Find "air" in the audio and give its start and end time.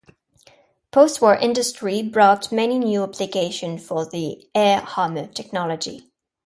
4.55-4.79